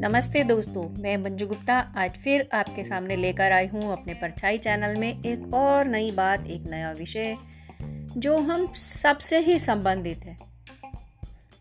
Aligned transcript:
नमस्ते 0.00 0.42
दोस्तों, 0.44 0.82
मैं 1.00 1.16
मंजू 1.18 1.46
गुप्ता 1.46 1.74
आज 1.98 2.12
फिर 2.18 2.48
आपके 2.54 2.84
सामने 2.84 3.16
लेकर 3.16 3.52
आई 3.52 3.66
हूँ 3.66 3.90
अपने 3.92 4.14
परछाई 4.14 4.58
चैनल 4.58 4.94
में 5.00 5.08
एक 5.08 5.54
और 5.54 5.86
नई 5.86 6.10
बात, 6.10 6.46
एक 6.46 6.62
नया 6.70 6.92
विषय, 6.92 7.36
जो 8.16 8.36
हम 8.38 8.66
सबसे 8.74 9.38
ही 9.40 9.58
संबंधित 9.58 10.24
है। 10.24 10.36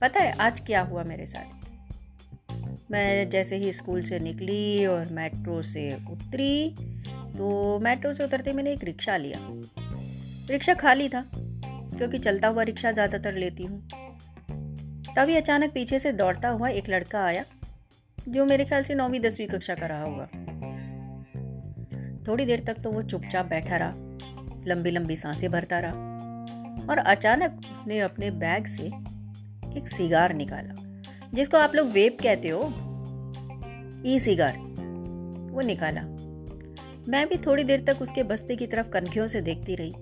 पता 0.01 0.19
है, 0.19 0.31
आज 0.37 0.59
क्या 0.59 0.81
हुआ 0.81 1.03
मेरे 1.03 1.25
साथ? 1.25 1.43
मैं 2.91 3.29
जैसे 3.29 3.55
ही 3.55 3.73
स्कूल 3.73 4.03
से 4.03 4.19
निकली 4.19 4.85
और 4.85 5.11
मेट्रो 5.11 5.61
से 5.63 5.87
उतरी 6.11 6.75
तो 7.37 7.79
मेट्रो 7.79 8.13
से 8.13 8.23
उतरते 8.23 8.53
मैंने 8.53 8.71
एक 8.71 8.83
रिक्शा 8.83 9.17
लिया। 9.17 9.39
रिक्शा 10.49 10.73
खाली 10.75 11.09
था, 11.09 11.25
क्योंकि 11.35 12.19
चलता 12.19 12.47
हुआ 12.47 12.63
रिक्शा 12.63 12.91
ज़्यादातर 12.91 13.33
लेती 13.35 13.63
हूँ। 13.63 13.87
तभी 15.15 15.35
अचानक 15.35 15.73
पीछे 15.73 15.99
से 15.99 16.11
दौड़ता 16.13 16.49
हुआ 16.49 16.69
एक 16.69 16.89
लड़का 16.89 17.25
आया। 17.25 17.45
जो 18.27 18.45
मेरे 18.45 18.65
ख्याल 18.65 18.83
से 18.83 18.95
नौवीं, 18.95 19.19
दसवीं 19.19 19.47
कक्षा 19.47 19.75
का 19.75 19.85
रहा 19.85 20.03
होगा। 20.03 20.25
थोड़ी 22.27 22.45
देर 22.45 22.63
तक 22.67 22.73
तो 22.73 22.91
वो 22.91 23.01
चुपचाप 23.01 23.45
बैठा 23.45 23.77
रहा, 23.77 23.91
लंबी 24.67 24.91
लंबी 24.91 25.15
साँसें 25.15 25.51
भरता 25.51 25.79
रहा, 25.79 25.93
और 26.89 26.97
अचानक 26.97 27.61
उसने 27.71 27.99
अपने 27.99 28.31
बैग 28.31 28.67
से 28.67 28.85
एक 29.77 29.87
सिगार 29.87 30.33
निकाला, 30.33 30.73
जिसको 31.33 31.57
आप 31.57 31.75
लोग 31.75 31.87
वेप 31.87 32.17
कहते 32.21 32.49
हो। 32.49 32.63
ई 34.05 34.19
सिगार 34.19 34.57
वो 35.51 35.61
निकाला। 35.61 36.01
मैं 37.09 37.27
भी 37.27 37.37
थोड़ी 37.37 37.63
देर 37.63 37.83
तक 37.87 38.01
उसके 38.01 38.23
बस्ते 38.23 38.55
की 38.55 38.67
तरफ़ 38.67 38.89
कनखियों 38.89 39.27
से 39.27 39.41
देखती 39.41 39.75
रही 39.75 39.93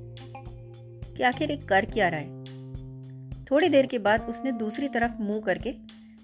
कि 1.16 1.24
आखिर 1.24 1.52
एक 1.52 1.68
कर 1.68 1.86
क्या 1.86 2.10
रहा 2.10 2.20
है। 2.20 2.38
थोड़ी 3.46 3.70
देर 3.70 3.86
के 3.86 4.00
बाद 4.00 4.22
उसने 4.22 4.52
दूसरी 4.52 4.88
तरफ़ 4.88 5.22
मुँह 5.22 5.42
करके 5.42 5.76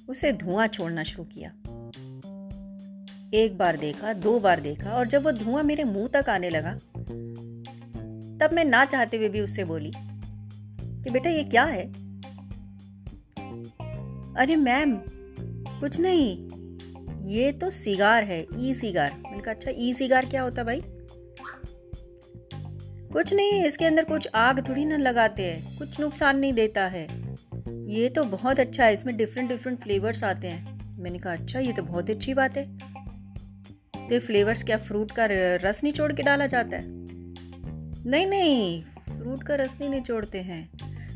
उसे 0.10 0.32
धुआँ 0.34 0.68
छोड़ना 0.68 1.04
शुरू 1.04 1.24
किया। 1.24 1.52
एक 3.34 3.57
बार 3.57 3.77
देखा, 3.77 4.12
दो 4.13 4.39
बार 4.39 4.59
देखा 4.59 4.89
और 4.89 5.07
जब 5.07 5.23
वो 5.23 5.31
धुआँ 5.31 5.62
मेरे 5.63 5.84
मुँह 5.84 6.07
तक 6.13 6.29
आने 6.29 6.49
लगा, 6.49 6.73
तब 8.37 8.53
मैं 8.53 8.65
ना 8.65 8.84
चाहते 8.85 9.17
हुए 9.17 9.29
भी 9.29 9.39
उससे 9.41 9.63
बोली, 9.63 9.91
कि 9.91 11.09
बेटा 11.09 11.29
ये 11.29 11.43
क्या 11.43 11.63
है? 11.63 11.85
अरे 14.35 14.55
मैम, 14.55 14.95
कुछ 15.79 15.99
नहीं, 15.99 16.37
ये 17.27 17.51
तो 17.51 17.70
सिगार 17.71 18.23
है 18.23 18.45
ई 18.57 18.73
सिगार 18.73 19.13
मैंने 19.23 19.41
कहा 19.41 19.54
अच्छा 19.54 19.71
ई 19.76 19.93
सिगार 19.93 20.26
क्या 20.26 20.41
होता 20.41 20.63
भाई? 20.63 20.81
कुछ 23.13 23.34
नहीं, 23.34 23.63
इसके 23.65 23.85
अंदर 23.85 24.04
कुछ 24.04 24.27
आग 24.35 24.67
थोड़ी 24.70 24.85
ना 24.85 24.98
लगाते 24.98 25.43
हैं, 25.43 25.77
कुछ 25.77 25.99
नुकसान 25.99 26.37
नहीं 26.37 26.54
देता 26.54 26.85
है। 26.87 27.07
ये 27.89 28.09
तो 28.09 28.23
बहुत 28.23 28.59
अच्छा 28.59 28.85
है, 28.85 28.93
इसमें 28.93 29.15
डिफरेंट 29.17 29.49
डिफरेंट 29.49 29.81
फ्लेवर्स 29.84 30.23
आते 30.23 30.48
हैं। 30.48 30.98
मैंने 30.98 31.20
कहा 31.20 31.34
अच्छा 31.34 31.59
ये 31.59 31.73
तो 31.73 31.84
बहुत 31.84 32.09
अच्छी 32.09 32.34
बात 32.34 32.57
है। 32.57 32.93
तो 34.20 34.26
फ्लेवर्स 34.26 34.64
क्या 34.64 34.78
फ्रूट 34.78 35.12
का 35.12 35.28
रस 35.32 35.84
निचोड़ 35.84 36.14
के 36.14 36.24
डाला 36.24 36.48
जाता 36.48 36.78
है? 36.78 36.84
नहीं 38.06 38.26
नहीं 38.26 38.82
फ्रूट 39.18 39.44
का 39.44 39.56
रस 39.56 39.78
नहीं 39.80 39.90
निचोड़ते 39.90 40.38
हैं। 40.38 40.70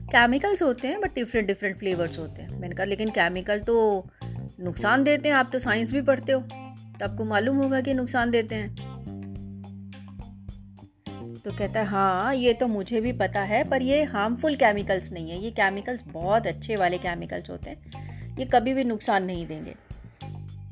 केमिकल्स 0.07 0.61
होते 0.61 0.87
हैं 0.87 1.01
बट 1.01 1.15
डिफरेंट 1.15 1.47
डिफरेंट 1.47 1.79
फ्लेवर्स 1.79 2.19
होते 2.19 2.41
हैं। 2.41 2.59
मैंने 2.59 2.75
कहा, 2.75 2.85
लेकिन 2.85 3.09
केमिकल 3.09 3.59
तो 3.59 4.07
नुकसान 4.59 5.03
देते 5.03 5.29
हैं, 5.29 5.35
आप 5.35 5.49
तो 5.53 5.59
साइंस 5.59 5.93
भी 5.93 6.01
पढ़ते 6.01 6.31
हो। 6.31 6.41
तो 6.99 7.05
आपको 7.05 7.25
मालूम 7.25 7.57
होगा 7.57 7.81
कि 7.81 7.93
नुकसान 7.93 8.31
देते 8.31 8.55
हैं। 8.55 8.75
तो 11.35 11.51
कहता 11.51 11.79
है 11.79 11.85
हाँ 11.85 12.35
ये 12.35 12.53
तो 12.53 12.67
मुझे 12.67 13.01
भी 13.01 13.11
पता 13.11 13.41
है, 13.41 13.69
पर 13.69 13.81
ये 13.81 14.03
हार्मफुल 14.03 14.55
केमिकल्स 14.55 15.11
नहीं 15.11 15.29
है। 15.29 15.43
ये 15.43 15.51
केमिकल्स 15.51 16.03
बहुत 16.07 16.47
अच्छे 16.47 16.75
वाले 16.75 16.97
केमिकल्स 16.97 17.49
होते 17.49 17.69
हैं। 17.69 18.37
ये 18.37 18.45
कभी 18.45 18.73
भी 18.73 18.83
नुकसान 18.83 19.23
नहीं 19.23 19.47
देंगे। 19.47 19.75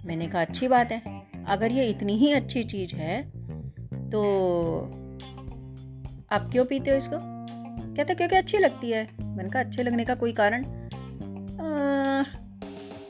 मैंने 0.06 0.28
कहा, 0.28 0.42
अच्छी 0.42 0.68
बात 0.68 0.92
है। 0.92 1.15
अगर 1.48 1.72
ये 1.72 1.84
इतनी 1.86 2.18
ही 2.18 2.32
अच्छी 2.32 2.64
चीज़ 2.64 2.96
है 2.96 3.22
तो 4.10 4.22
आप 6.32 6.50
क्यों 6.52 6.66
पीते 6.66 6.92
हो 6.92 6.98
इसको? 6.98 7.18
कहते 7.96 8.16
क्योंकि 8.16 8.36
अच्छी 8.36 8.58
लगती 8.58 8.92
है। 8.92 9.08
मैंने 9.22 9.50
कहा, 9.50 9.64
अच्छे 9.64 9.84
लगने 9.84 10.06
का 10.06 10.16
कोई 10.16 10.34
कारण? 10.34 10.66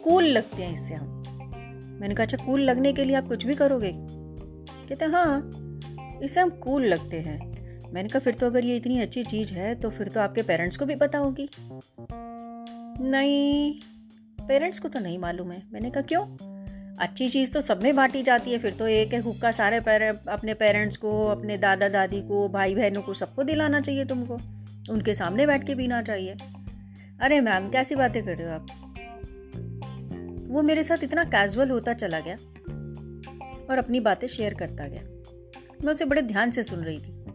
कूल 0.04 0.24
लगते 0.24 0.64
हैं 0.64 0.74
इससे 0.74 0.94
हम। 0.94 1.24
मैंने 2.02 2.16
कहा 2.16 2.24
अच्छा 2.24 2.46
कूल 2.46 2.62
लगने 2.62 2.94
के 2.94 3.04
लिए 3.04 3.16
आप 3.16 3.28
कुछ 3.28 3.46
भी 3.46 3.56
करोगे। 3.56 3.92
कहते 3.96 5.06
हाँ 5.06 5.52
इससे 6.24 6.42
हम 6.42 6.50
कूल 6.50 6.86
लगते 6.86 7.20
हैं। 7.20 7.40
मैंने 7.94 8.10
कहा, 8.10 8.20
फिर 8.20 8.34
तो 8.34 8.46
अगर 8.46 8.66
ये 8.66 8.76
इतनी 8.78 9.00
अच्छी 9.00 9.24
चीज़ 9.24 9.54
है 9.54 9.76
तो 9.76 9.90
फिर 9.90 10.08
तो 10.08 10.20
आपके 10.20 10.42
पेरेंट्स 10.42 10.78
को 10.78 10.86
भी 10.86 10.96
पता 10.96 11.18
होगी। 11.18 11.50
नहीं, 13.02 13.74
पेरेंट्स 14.48 14.80
को 14.80 14.88
तो 14.88 15.00
नहीं 15.00 15.18
मालूम 15.20 15.52
है। 15.52 15.64
मैंने 15.74 15.90
कहा, 15.90 16.04
क्यों? 16.04 16.55
अच्छी 17.00 17.30
चीज़ 17.30 17.54
तो 17.54 17.62
सब 17.62 17.84
में 17.84 17.96
बांटी 17.96 18.24
जाती 18.24 18.52
है, 18.52 18.58
फिर 18.58 18.74
तो 18.74 18.88
एक 18.88 19.14
है 19.14 19.20
हुक्का 19.20 19.52
सारे 19.52 19.80
पैर, 19.80 20.20
अपने 20.28 20.54
पेरेंट्स 20.54 20.98
को, 20.98 21.28
अपने 21.28 21.58
दादा 21.58 21.90
दादी 21.90 22.22
को, 22.22 22.50
भाई 22.50 22.76
बहनों 22.76 23.02
को 23.02 23.14
सबको 23.14 23.44
दिलाना 23.44 23.82
चाहिए 23.82 24.06
तुमको। 24.06 24.38
उनके 24.94 25.16
सामने 25.16 25.48
बैठ 25.48 25.68
के 25.68 25.76
पीना 25.76 26.02
चाहिए। 26.02 26.36
अरे 27.22 27.42
मैम, 27.42 27.70
कैसी 27.70 27.96
बातें 27.96 28.26
कर 28.26 28.36
रहे 28.36 28.48
हो 28.48 28.54
आप? 28.54 28.68
वो 30.48 30.62
मेरे 30.62 30.84
साथ 30.84 31.04
इतना 31.04 31.24
कैजुअल 31.24 31.70
होता 31.70 31.94
चला 31.94 32.20
गया 32.20 32.36
और 33.70 33.78
अपनी 33.78 34.00
बातें 34.00 34.28
शेयर 34.28 34.54
करता 34.54 34.88
गया। 34.88 35.02
मैं 35.86 35.94
उसे 35.94 36.06
बड़े 36.06 36.22
ध्यान 36.22 36.52
से 36.52 36.64
सुन 36.64 36.80
रही 36.80 36.98
थी। 36.98 37.26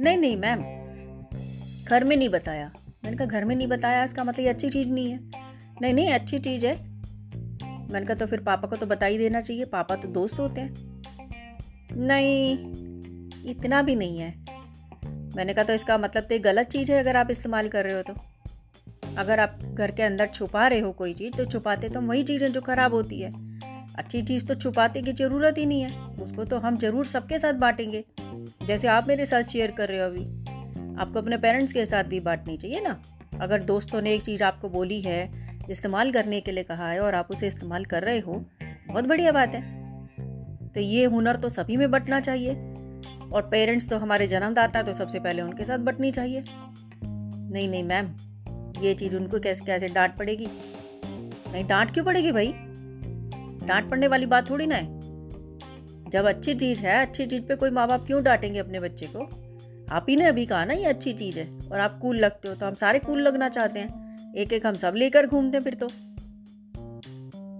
नहीं 0.00 0.18
नहीं 0.18 0.36
मैम, 0.36 0.62
घर 1.84 2.04
में 2.04 2.16
नहीं 2.16 2.28
बताया। 2.28 2.72
मैंने 3.04 3.16
कहा, 3.16 3.26
घर 3.26 3.44
में 3.44 3.56
नहीं 3.56 3.66
बताया? 3.66 4.04
इसका 4.04 4.24
मतलब 4.24 4.40
ये 4.40 4.50
अच्छी 4.50 4.68
चीज़ 4.68 4.88
नहीं 4.88 5.10
है? 5.10 5.20
नहीं 5.82 5.94
नहीं, 5.94 6.12
अच्छी 6.12 6.38
चीज़ 6.38 6.66
है। 6.66 6.93
मैंने 7.94 8.06
कहा 8.06 8.16
तो 8.16 8.26
फिर 8.26 8.40
पापा 8.42 8.68
को 8.68 8.76
तो 8.76 8.86
बता 8.86 9.06
ही 9.06 9.18
देना 9.18 9.40
चाहिए, 9.40 9.64
पापा 9.64 9.96
तो 9.96 10.08
दोस्त 10.10 10.38
होते 10.40 10.60
हैं। 10.60 10.74
नहीं, 11.98 12.56
इतना 13.46 13.82
भी 13.82 13.94
नहीं 13.96 14.18
है। 14.18 14.32
मैंने 15.36 15.54
कहा 15.54 15.64
तो 15.64 15.72
इसका 15.72 15.98
मतलब 15.98 16.22
तो 16.22 16.38
गलत 16.42 16.68
चीज़ 16.68 16.92
है 16.92 16.98
अगर 17.00 17.16
आप 17.16 17.30
इस्तेमाल 17.30 17.68
कर 17.68 17.84
रहे 17.84 17.94
हो 17.94 18.02
तो। 18.02 18.14
अगर 19.18 19.40
आप 19.40 19.58
घर 19.64 19.90
के 19.90 20.02
अंदर 20.02 20.26
छुपा 20.26 20.66
रहे 20.68 20.80
हो 20.80 20.90
कोई 20.92 21.14
चीज़ 21.14 21.36
तो 21.36 21.44
छुपाते 21.44 21.88
तो 21.88 22.00
वही 22.00 22.22
चीज़ 22.24 22.44
जो 22.44 22.60
ख़राब 22.60 22.94
होती 22.94 23.20
है। 23.20 23.32
अच्छी 23.96 24.22
चीज़ 24.22 24.46
तो 24.46 24.54
छुपाते 24.54 25.02
की 25.02 25.12
ज़रूरत 25.12 25.58
ही 25.58 25.66
नहीं 25.66 25.82
है, 25.82 26.06
उसको 26.22 26.44
तो 26.44 26.58
हम 26.58 26.76
ज़रूर 26.76 27.06
सबके 27.06 27.38
साथ 27.38 27.52
बांटेंगे। 27.56 28.04
जैसे 28.66 28.88
आप 28.88 29.08
मेरे 29.08 29.26
साथ 29.26 29.42
शेयर 29.44 29.70
कर 29.70 29.88
रहे 29.88 29.98
हो 29.98 30.06
अभी, 30.06 30.24
आपको 30.96 31.18
अपने 31.18 31.36
पेरेंट्स 31.38 31.72
के 31.72 31.86
साथ 31.86 32.04
भी 32.04 32.20
बांटनी 32.20 32.56
चाहिए 32.56 32.80
ना। 32.80 33.00
अगर 33.40 33.62
दोस्तों 33.62 34.00
ने 34.02 34.14
एक 34.14 34.22
चीज़ 34.22 34.42
आपको 34.44 34.68
बोली 34.68 35.00
है 35.00 35.22
इस्तेमाल 35.70 36.12
करने 36.12 36.40
के 36.40 36.52
लिए 36.52 36.64
कहा 36.64 36.90
है 36.90 37.00
और 37.00 37.14
आप 37.14 37.30
उसे 37.30 37.46
इस्तेमाल 37.46 37.84
कर 37.84 38.02
रहे 38.02 38.18
हो, 38.18 38.44
बहुत 38.88 39.04
बढ़िया 39.04 39.32
बात 39.32 39.54
है। 39.54 39.62
तो 40.68 40.80
ये 40.80 41.04
हुनर 41.04 41.36
तो 41.36 41.48
सभी 41.48 41.76
में 41.76 41.90
बटना 41.90 42.20
चाहिए 42.20 42.50
और 43.32 43.48
पेरेंट्स 43.50 43.88
तो 43.88 43.98
हमारे 43.98 44.26
जन्मदाता 44.26 44.82
तो 44.82 44.94
सबसे 44.94 45.20
पहले 45.20 45.42
उनके 45.42 45.64
साथ 45.64 45.78
बटनी 45.78 46.12
चाहिए। 46.12 46.44
नहीं 47.04 47.68
नहीं, 47.68 47.84
मैम, 47.84 48.08
ये 48.82 48.94
चीज़ 48.94 49.16
उनको 49.16 49.40
कैसे 49.40 49.64
कैसे 49.64 49.88
डांट 49.88 50.16
पड़ेगी? 50.16 50.48
नहीं, 51.52 51.66
डांट 51.66 51.92
क्यों 51.92 52.04
पड़ेगी 52.04 52.32
भाई? 52.32 52.54
डांट 53.66 53.90
पड़ने 53.90 54.08
वाली 54.08 54.26
बात 54.26 54.50
थोड़ी 54.50 54.66
ना 54.66 54.74
है। 54.74 55.00
जब 56.10 56.24
अच्छी 56.24 56.54
चीज़ 56.54 56.80
है, 56.80 57.06
अच्छी 57.06 57.26
चीज़ 57.26 57.42
पे 57.42 57.56
कोई 57.56 57.70
माँ 57.70 57.88
बाप 57.88 58.06
क्यों 58.06 58.22
डांटेंगे 58.24 58.58
अपने 58.58 58.80
बच्चे 58.80 59.06
को? 59.06 59.24
आप 59.94 60.06
ही 60.08 60.16
ने 60.16 60.24
अभी 60.24 60.46
कहा 60.46 60.64
ना, 60.64 60.74
ये 60.74 60.84
अच्छी 60.84 61.12
चीज़ 61.12 61.38
है 61.38 61.58
और 61.72 61.80
आप 61.80 61.98
कूल 61.98 62.16
लगते 62.16 62.48
हो 62.48 62.54
तो 62.54 62.66
हम 62.66 62.74
सारे 62.74 62.98
कूल 62.98 63.22
लगना 63.22 63.48
चाहते 63.48 63.80
हैं। 63.80 64.03
एक 64.34 64.52
एक 64.52 64.66
हम 64.66 64.74
सब 64.74 64.94
लेकर 64.96 65.26
घूमते 65.26 65.60
फिर 65.60 65.74
तो। 65.74 65.88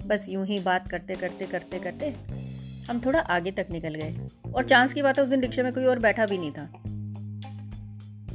बस 0.08 0.26
यूँ 0.28 0.44
ही 0.46 0.58
बात 0.60 0.88
करते 0.88 1.14
करते 1.14 1.46
करते 1.46 1.78
करते 1.78 2.08
हम 2.88 3.00
थोड़ा 3.00 3.20
आगे 3.20 3.50
तक 3.50 3.66
निकल 3.70 3.94
गए। 3.94 4.28
और 4.54 4.64
चांस 4.64 4.92
की 4.92 5.02
बात 5.02 5.18
है 5.18 5.24
उस 5.24 5.30
दिन 5.30 5.40
रिक्शा 5.40 5.62
में 5.62 5.72
कोई 5.72 5.84
और 5.84 5.98
बैठा 5.98 6.26
भी 6.26 6.38
नहीं 6.38 6.50
था। 6.50 6.64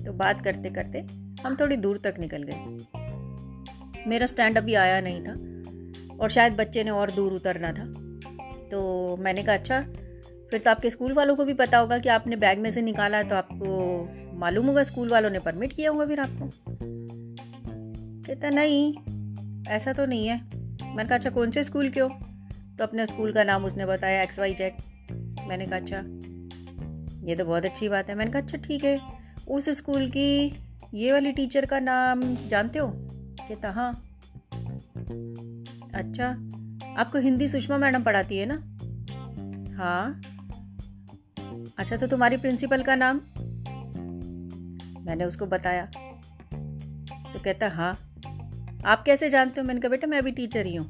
तो 0.06 0.14
बात 0.14 0.44
करते 0.44 0.70
करते 0.70 1.00
हम 1.44 1.58
थोड़ी 1.60 1.76
दूर 1.78 1.98
तक 1.98 2.16
निकल 2.20 2.44
गए। 2.44 4.06
मेरा 4.08 4.26
स्टैंड 4.26 4.58
अभी 4.58 4.74
आया 4.76 5.02
नहीं 5.02 5.22
था 5.24 6.18
और 6.18 6.30
शायद 6.30 6.54
बच्चे 6.54 6.84
ने 6.84 6.92
और 6.92 7.12
दूर 7.12 7.34
उतरना 7.34 7.72
था। 7.72 7.86
तो 8.72 9.18
मैंने 9.20 9.44
कहा 9.44 9.56
अच्छा 9.56 9.82
फिर 10.52 10.60
तो 10.60 10.70
आपके 10.72 10.90
स्कूल 10.90 11.14
वालों 11.14 11.36
को 11.36 11.46
भी 11.46 11.54
पता 11.54 11.78
होगा 11.78 11.98
कि 11.98 12.10
आपने 12.10 12.36
बैग 12.36 12.60
में 12.60 12.72
से 12.72 12.82
निकाला 12.82 13.24
तो 13.24 13.36
आपको 13.36 14.38
मालूम 14.40 14.66
होगा 14.66 14.84
स्कूल 14.84 15.10
वालों 15.10 15.30
ने 15.30 15.40
परमिट 15.40 15.74
किया 15.74 15.92
होगा 15.92 16.06
फिर 16.06 16.20
आपको। 16.20 16.69
कहता 18.30 18.50
नहीं, 18.50 19.64
ऐसा 19.68 19.94
तो 19.94 20.06
नहीं 20.06 20.28
है। 20.28 20.36
मैंने 20.38 21.04
कहा 21.04 21.16
अच्छा 21.16 21.30
कौन 21.30 21.52
से 21.52 21.64
स्कूल 21.64 21.90
के 21.90 22.00
हो? 22.00 22.10
तो 22.78 22.84
अपने 22.84 23.06
स्कूल 23.06 23.32
का 23.34 23.44
नाम 23.44 23.64
उसने 23.66 23.86
बताया 23.86 24.22
एक्स 24.24 24.38
वाई 24.40 24.54
जेड 24.54 24.74
मैंने 25.48 25.66
कहा 25.66 25.76
अच्छा 25.76 25.98
ये 27.28 27.36
तो 27.36 27.46
बहुत 27.46 27.66
अच्छी 27.66 27.90
बात 27.90 28.10
है। 28.10 28.16
मैंने 28.16 28.32
कहा 28.32 28.42
अच्छा 28.42 28.58
ठीक 28.58 28.84
है, 28.84 29.00
उस 29.48 29.70
स्कूल 29.70 30.10
की 30.10 30.60
ये 30.94 31.12
वाली 31.12 31.32
टीचर 31.32 31.66
का 31.66 31.80
नाम 31.80 32.22
जानते 32.48 32.80
हो? 32.80 32.92
कहता 33.40 33.72
हाँ। 33.72 33.92
अच्छा 35.96 36.28
आपको 36.98 37.20
हिंदी 37.20 37.48
सुषमा 37.48 37.78
मैडम 37.78 38.04
पढ़ाती 38.04 38.38
है 38.38 38.46
ना? 38.46 38.56
हाँ। 39.76 40.22
अच्छा 41.78 41.98
तो 41.98 42.08
तुम्हारी 42.08 42.38
प्रिंसिपल 42.38 42.84
का 42.84 42.96
नाम? 42.96 43.22
मैंने 45.06 45.26
उसको 45.26 45.46
बताया। 45.46 45.86
तो 47.34 47.40
कहता 47.40 47.70
हाँ। 47.70 47.98
आप 48.86 49.04
कैसे 49.04 49.30
जानते 49.30 49.62
हो 49.62 49.68
मैंने 49.68 49.80
कहा 49.80 49.90
बेटा? 49.90 50.08
मैं 50.08 50.18
अभी 50.18 50.32
टीचर 50.32 50.66
ही 50.66 50.76
हूँ। 50.76 50.88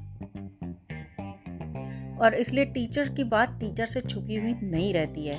और 2.18 2.34
इसलिए 2.34 2.66
टीचर 2.66 3.10
की 3.10 3.24
बात 3.24 3.58
टीचर 3.60 3.86
से 3.86 4.02
छुपी 4.02 4.36
हुई 4.36 4.54
नहीं 4.64 4.94
रहती 4.94 5.28
है। 5.28 5.38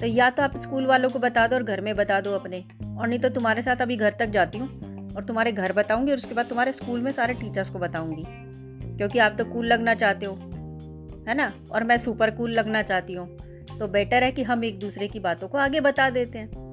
तो 0.00 0.06
या 0.06 0.30
तो 0.30 0.42
आप 0.42 0.56
स्कूल 0.56 0.86
वालों 0.86 1.10
को 1.10 1.18
बता 1.18 1.46
दो 1.46 1.56
और 1.56 1.62
घर 1.62 1.80
में 1.80 1.96
बता 1.96 2.20
दो 2.20 2.32
अपने। 2.32 2.64
और 2.98 3.08
नहीं 3.08 3.18
तो 3.18 3.28
तुम्हारे 3.28 3.62
साथ 3.62 3.76
अभी 3.76 3.96
घर 3.96 4.12
तक 4.12 4.26
जाती 4.26 4.58
हूँ 4.58 4.68
और 5.16 5.24
तुम्हारे 5.24 5.52
घर 5.52 5.72
बताऊँगी 5.72 6.12
और 6.12 6.18
उसके 6.18 6.34
बाद 6.34 6.46
तुम्हारे 6.46 6.72
स्कूल 6.72 7.00
में 7.00 7.12
सारे 7.12 7.34
टीचर्स 7.34 7.70
को 7.70 7.78
बताऊँगी। 7.78 8.24
क्योंकि 8.96 9.18
आप 9.18 9.34
तो 9.38 9.44
कूल 9.44 9.66
लगना 9.66 9.94
चाहते 9.94 10.26
हो, 10.26 10.34
है 11.28 11.34
ना? 11.34 11.52
और 11.72 11.84
मैं 11.84 11.98
सुपर 11.98 12.30
कूल 12.30 12.52
लगना 12.52 12.82
चाहती 12.82 13.12
हूँ। 13.12 13.36
तो 13.78 13.88
बेटर 13.88 14.24
है 14.24 14.32
कि 14.32 14.42
हम 14.42 14.64
एक 14.64 14.78
दूसरे 14.78 15.08
की 15.08 15.20
बातों 15.20 15.48
को 15.48 15.58
आगे 15.58 15.80
बता 15.80 16.10
देते 16.10 16.38
हैं। 16.38 16.67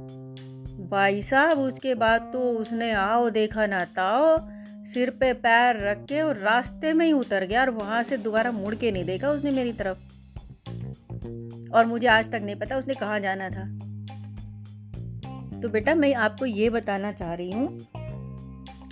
भाई 0.92 1.22
साहब, 1.22 1.60
उसके 1.60 1.96
बाद 1.96 2.22
तो 2.22 2.40
उसने, 2.40 2.92
आओ 2.92 3.30
देखा 3.30 3.66
ना, 3.66 3.86
ताओ, 3.86 4.38
सिर 4.86 5.10
पे 5.10 5.34
पैर 5.34 5.88
रख 5.88 6.06
के 6.06 6.22
और 6.22 6.38
रास्ते 6.38 6.94
में 6.94 7.06
ही 7.06 7.12
उतर 7.12 7.44
गया 7.44 7.62
और 7.62 7.70
वहाँ 7.70 8.04
से 8.04 8.18
दोबारा 8.18 8.52
मुड़ 8.52 8.76
के 8.76 8.92
नहीं 8.92 9.06
देखा 9.06 9.30
उसने 9.30 9.52
मेरी 9.52 9.74
तरफ़। 9.74 9.98
और 11.74 11.86
मुझे 11.86 12.08
आज 12.08 12.28
तक 12.28 12.42
नहीं 12.44 12.56
पता 12.56 12.78
उसने 12.78 12.94
कहाँ 12.94 13.20
जाना 13.20 13.50
था। 13.50 13.66
तो 15.62 15.70
बेटा, 15.70 15.96
मैं 15.96 16.14
आपको 16.14 16.46
ये 16.46 16.70
बताना 16.70 17.12
चाह 17.12 17.34
रही 17.34 17.52
हूँ 17.52 17.88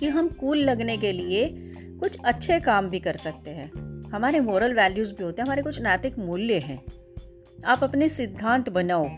कि 0.00 0.08
हम 0.08 0.28
कूल 0.28 0.58
लगने 0.58 0.96
के 0.96 1.12
लिए 1.12 1.54
कुछ 2.00 2.18
अच्छे 2.24 2.60
काम 2.60 2.88
भी 2.88 3.00
कर 3.00 3.16
सकते 3.16 3.50
हैं। 3.50 3.70
हमारे 4.10 4.40
मॉरल 4.40 4.74
वैल्यूज़ 4.74 5.12
भी 5.12 5.24
होते 5.24 5.42
हैं, 5.42 5.46
हमारे 5.46 5.62
कुछ 5.62 5.80
नैतिक 5.80 6.18
मूल्य 6.18 6.58
हैं। 6.58 6.82
आप 7.66 7.84
अपने 7.84 8.08
सिद्धांत 8.08 8.68
बनाओ 8.68 9.08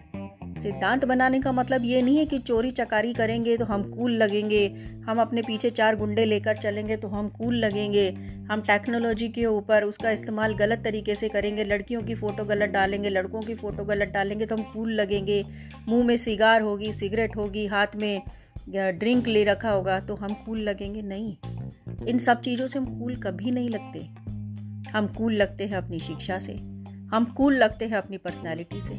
सिद्धांत 0.58 1.05
बनाने 1.05 1.41
का 1.41 1.53
मतलब 1.53 1.85
ये 1.85 2.00
नहीं 2.03 2.17
है 2.19 2.25
कि 2.26 2.38
चोरी 2.38 2.70
चकारी 2.70 3.12
करेंगे 3.14 3.56
तो 3.56 3.64
हम 3.64 3.82
कूल 3.91 4.12
लगेंगे, 4.12 4.67
हम 5.06 5.20
अपने 5.20 5.43
पीछे 5.43 5.70
चार 5.70 5.97
गुंडे 5.97 6.25
लेकर 6.25 6.56
चलेंगे 6.56 6.97
तो 6.97 7.08
हम 7.08 7.29
कूल 7.29 7.56
लगेंगे, 7.56 8.08
हम 8.50 8.61
टेक्नोलॉजी 8.62 9.29
के 9.29 9.44
ऊपर 9.47 9.85
उसका 9.85 10.11
इस्तेमाल 10.11 10.55
गलत 10.55 10.82
तरीके 10.85 11.14
से 11.14 11.29
करेंगे, 11.29 11.64
लड़कियों 11.64 12.03
की 12.03 12.14
फ़ोटो 12.14 12.44
गलत 12.44 12.70
डालेंगे, 12.70 13.11
लड़कों 13.11 13.41
की 13.41 13.55
फ़ोटो 13.55 13.85
गलत 13.85 14.08
डालेंगे 14.08 14.47
तो 14.47 14.56
हम 14.56 14.62
कूल 14.64 14.93
लगेंगे, 14.93 15.44
मुँह 15.88 16.05
में 16.05 16.17
सिगार 16.17 16.62
होगी 16.62 16.93
सिगरेट 16.93 17.37
होगी, 17.37 17.67
हाथ 17.67 17.97
में 17.97 18.23
ड्रिंक 18.69 19.26
ले 19.29 19.44
रखा 19.44 19.70
होगा 19.70 19.99
तो 20.00 20.14
हम 20.14 20.35
कूल 20.47 20.61
लगेंगे? 20.61 21.02
नहीं। 21.02 21.37
इन 22.06 22.19
सब 22.19 22.41
चीज़ों 22.41 22.67
से 22.67 22.79
हम 22.79 22.99
कूल 22.99 23.17
कभी 23.17 23.50
नहीं 23.50 23.69
लगते। 23.69 23.99
हम 24.91 25.06
कूल 25.09 25.35
लगते 25.35 25.67
हैं 25.67 25.76
अपनी 25.76 25.99
शिक्षा 25.99 26.38
से, 26.38 26.52
हम 27.12 27.25
कूल 27.37 27.56
लगते 27.56 27.85
हैं 27.85 27.97
अपनी 27.97 28.19
पर्सनैलिटी 28.19 28.81
से। 28.82 28.94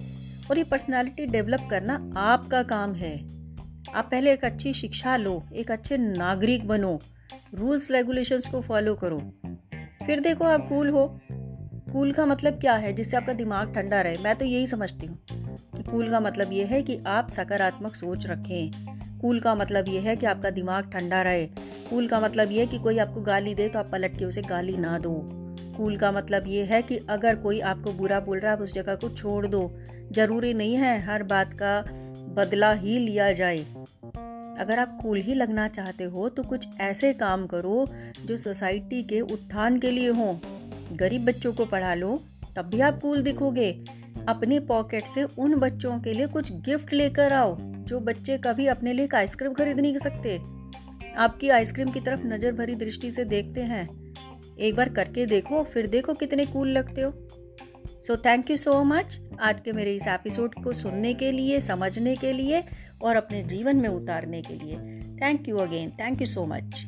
और 0.51 0.57
ये 0.57 0.63
पर्सनालिटी 0.63 1.25
डेवलप 1.25 1.67
करना 1.69 2.13
आपका 2.17 2.63
काम 2.63 2.93
है। 2.93 3.17
आप 3.95 4.07
पहले 4.11 4.33
एक 4.33 4.45
अच्छी 4.45 4.73
शिक्षा 4.73 5.17
लो, 5.17 5.43
एक 5.53 5.71
अच्छे 5.71 5.97
नागरिक 5.97 6.67
बनो 6.67 6.99
रूल्स 7.53 7.91
रेगुलेशंस 7.91 8.47
को 8.47 8.61
फॉलो 8.61 8.95
करो। 8.95 9.19
फिर 10.05 10.19
देखो 10.19 10.45
आप 10.45 10.69
कूल 10.69 10.89
हो। 10.89 11.19
कूल 11.93 12.11
का 12.11 12.25
मतलब 12.25 12.53
क्या 12.53 12.75
है? 12.75 12.93
जिससे 12.93 13.17
आपका 13.17 13.33
दिमाग 13.33 13.75
ठंडा 13.75 14.01
रहे। 14.01 14.17
मैं 14.17 14.35
तो 14.35 14.45
यही 14.45 14.67
समझती 14.67 15.05
हूँ 15.05 15.19
कि 15.75 15.83
कूल 15.83 16.11
का 16.11 16.19
मतलब 16.19 16.53
ये 16.53 16.65
है 16.65 16.83
कि 16.83 16.99
आप 17.07 17.29
सकारात्मक 17.29 17.95
सोच 17.95 18.25
रखें। 18.25 18.71
कूल 19.19 19.39
का 19.39 19.55
मतलब 19.55 19.89
ये 19.89 19.99
है 19.99 20.15
कि 20.15 20.25
आपका 20.25 20.49
दिमाग 20.49 20.91
ठंडा 20.91 21.21
रहे। 21.21 21.45
कूल 21.89 22.07
का 22.07 22.19
मतलब 22.19 22.51
ये 22.51 22.59
है 22.59 22.67
कि 22.67 22.79
कोई 22.79 22.97
आपको 22.97 23.21
गाली 23.21 23.55
दे 23.55 23.69
तो 23.69 23.79
आप 23.79 23.89
पलट 23.91 24.19
के 24.19 24.25
उसे 24.25 24.41
गाली 24.41 24.77
ना 24.77 24.99
दो। 24.99 25.46
कूल 25.77 25.97
का 25.97 26.11
मतलब 26.11 26.47
ये 26.47 26.63
है 26.63 26.81
कि 26.81 26.99
अगर 27.09 27.35
कोई 27.35 27.59
आपको 27.61 27.91
बुरा 27.93 28.19
बोल 28.19 28.39
रहा 28.39 28.51
है, 28.51 28.57
आप 28.57 28.63
उस 28.63 28.73
जगह 28.73 28.95
को 28.95 29.09
छोड़ 29.09 29.47
दो। 29.47 29.71
ज़रूरी 30.11 30.53
नहीं 30.53 30.75
है 30.75 30.99
हर 31.01 31.23
बात 31.23 31.53
का 31.53 31.81
बदला 32.35 32.71
ही 32.73 32.97
लिया 32.99 33.31
जाए। 33.33 33.59
अगर 34.59 34.79
आप 34.79 34.97
कूल 35.01 35.21
ही 35.21 35.33
लगना 35.33 35.67
चाहते 35.67 36.03
हो 36.03 36.27
तो 36.29 36.43
कुछ 36.43 36.67
ऐसे 36.81 37.13
काम 37.13 37.45
करो 37.47 37.85
जो 38.25 38.37
सोसाइटी 38.37 39.03
के 39.03 39.19
उत्थान 39.21 39.79
के 39.79 39.91
लिए 39.91 40.09
हों। 40.09 40.35
गरीब 40.97 41.25
बच्चों 41.25 41.53
को 41.53 41.65
पढ़ा 41.65 41.93
लो, 41.93 42.19
तब 42.55 42.65
भी 42.65 42.79
आप 42.81 42.99
कूल 42.99 43.21
दिखोगे। 43.21 43.71
अपने 44.27 44.59
पॉकेट 44.59 45.07
से 45.07 45.23
उन 45.23 45.55
बच्चों 45.55 45.99
के 45.99 46.13
लिए 46.13 46.27
कुछ 46.27 46.51
गिफ्ट 46.61 46.93
लेकर 46.93 47.33
आओ, 47.33 47.55
जो 47.59 47.99
बच्चे 47.99 48.37
कभी 48.37 48.67
अपने 48.67 48.93
लिए 48.93 49.07
आइसक्रीम 49.15 49.53
खरीद 49.53 49.79
नहीं 49.79 49.97
सकते। 49.99 50.37
आपकी 51.17 51.49
आइसक्रीम 51.49 51.89
की 51.89 51.99
तरफ़ 51.99 52.25
नज़र 52.25 52.51
भरी 52.51 52.75
दृष्टि 52.75 53.11
से 53.11 53.25
देखते 53.25 53.61
हैं। 53.63 53.85
एक 54.59 54.75
बार 54.75 54.89
करके 54.89 55.25
देखो 55.25 55.63
फिर 55.63 55.87
देखो 55.87 56.13
कितने 56.13 56.45
कूल 56.45 56.69
लगते 56.69 57.01
हो। 57.01 57.11
So 58.07 58.15
thank 58.15 58.51
you 58.51 58.57
so 58.57 58.83
much 58.83 59.19
आज 59.41 59.61
के 59.61 59.71
मेरे 59.71 59.95
इस 59.95 60.07
एपिसोड 60.07 60.63
को 60.63 60.73
सुनने 60.73 61.13
के 61.13 61.31
लिए, 61.31 61.59
समझने 61.59 62.15
के 62.15 62.33
लिए 62.33 62.63
और 63.01 63.15
अपने 63.15 63.43
जीवन 63.43 63.77
में 63.77 63.89
उतारने 63.89 64.41
के 64.41 64.53
लिए। 64.53 64.77
Thank 65.21 65.49
you 65.49 65.57
again 65.57 65.89
thank 65.89 66.21
you 66.21 66.27
so 66.27 66.45
much 66.45 66.85